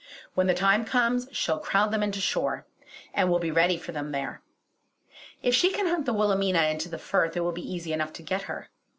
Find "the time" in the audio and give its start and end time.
0.47-0.83